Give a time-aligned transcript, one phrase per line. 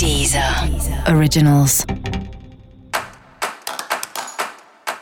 [0.00, 0.42] Deezer
[1.14, 1.84] Originals.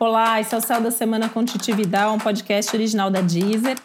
[0.00, 3.76] Olá, esse é o Céu da Semana com Titi Vidal, um podcast original da Deezer.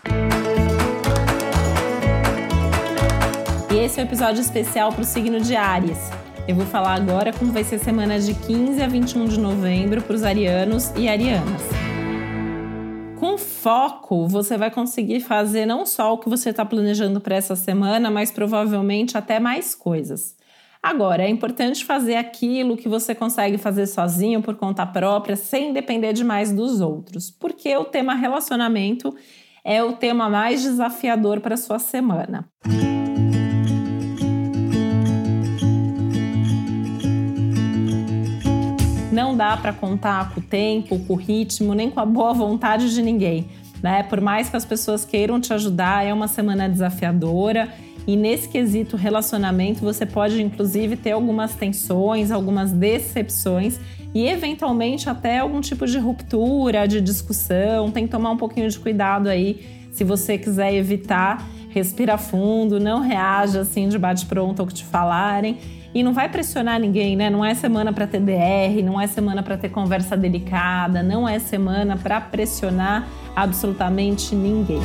[3.71, 5.99] E esse é o um episódio especial para o signo de Áries.
[6.47, 10.01] Eu vou falar agora como vai ser a semana de 15 a 21 de novembro
[10.01, 11.61] para os arianos e arianas.
[13.19, 17.55] Com foco, você vai conseguir fazer não só o que você está planejando para essa
[17.55, 20.35] semana, mas provavelmente até mais coisas.
[20.85, 26.13] Agora, é importante fazer aquilo que você consegue fazer sozinho, por conta própria, sem depender
[26.13, 29.11] demais dos outros, porque o tema relacionamento
[29.63, 32.47] é o tema mais desafiador para sua semana.
[39.11, 42.93] Não dá para contar com o tempo, com o ritmo, nem com a boa vontade
[42.93, 43.47] de ninguém.
[43.81, 44.03] Né?
[44.03, 47.73] Por mais que as pessoas queiram te ajudar, é uma semana desafiadora
[48.07, 53.79] e nesse quesito relacionamento, você pode inclusive ter algumas tensões, algumas decepções
[54.13, 57.91] e eventualmente até algum tipo de ruptura, de discussão.
[57.91, 61.45] Tem que tomar um pouquinho de cuidado aí se você quiser evitar.
[61.69, 65.57] Respira fundo, não reaja assim de bate-pronto ao que te falarem.
[65.93, 67.29] E não vai pressionar ninguém, né?
[67.29, 71.39] Não é semana para ter DR, não é semana para ter conversa delicada, não é
[71.39, 74.81] semana para pressionar absolutamente ninguém.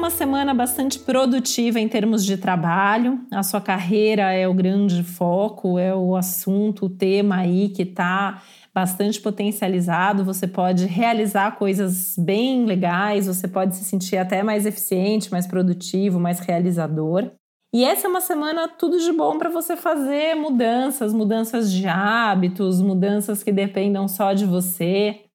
[0.00, 3.20] Uma semana bastante produtiva em termos de trabalho.
[3.30, 8.42] A sua carreira é o grande foco, é o assunto, o tema aí que está
[8.72, 10.24] bastante potencializado.
[10.24, 16.18] Você pode realizar coisas bem legais, você pode se sentir até mais eficiente, mais produtivo,
[16.18, 17.30] mais realizador.
[17.70, 22.80] E essa é uma semana tudo de bom para você fazer mudanças, mudanças de hábitos,
[22.80, 25.26] mudanças que dependam só de você.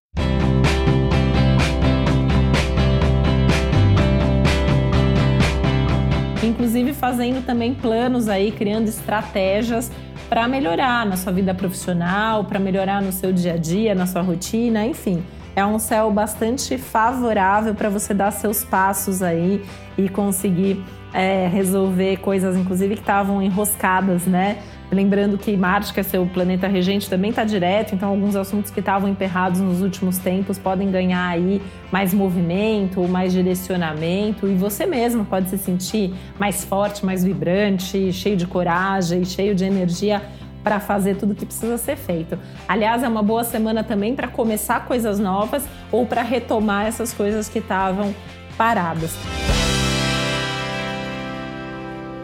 [6.66, 9.92] Inclusive fazendo também planos aí, criando estratégias
[10.28, 14.24] para melhorar na sua vida profissional, para melhorar no seu dia a dia, na sua
[14.24, 15.24] rotina, enfim.
[15.56, 19.64] É um céu bastante favorável para você dar seus passos aí
[19.96, 20.84] e conseguir
[21.14, 24.58] é, resolver coisas, inclusive, que estavam enroscadas, né?
[24.92, 28.80] Lembrando que Marte, que é seu planeta regente, também está direto, então alguns assuntos que
[28.80, 35.26] estavam emperrados nos últimos tempos podem ganhar aí mais movimento, mais direcionamento, e você mesmo
[35.26, 40.22] pode se sentir mais forte, mais vibrante, cheio de coragem, cheio de energia
[40.64, 42.40] para fazer tudo que precisa ser feito.
[42.68, 47.48] Aliás, é uma boa semana também para começar coisas novas ou para retomar essas coisas
[47.48, 48.14] que estavam
[48.58, 49.16] paradas.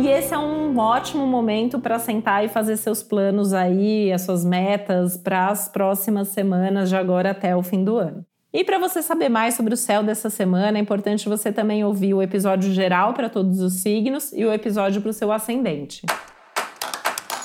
[0.02, 4.44] E esse é um ótimo momento para sentar e fazer seus planos aí, as suas
[4.44, 8.26] metas para as próximas semanas, de agora até o fim do ano.
[8.52, 12.16] E para você saber mais sobre o céu dessa semana, é importante você também ouvir
[12.16, 16.02] o episódio geral para todos os signos e o episódio para o seu ascendente.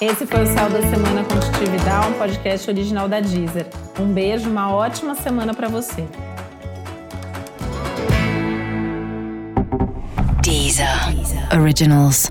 [0.00, 3.66] Esse foi o Céu da Semana com Titi Vidal, um podcast original da Deezer.
[4.00, 6.06] Um beijo, uma ótima semana para você.
[10.42, 10.88] Deezer.
[11.52, 12.30] Originals.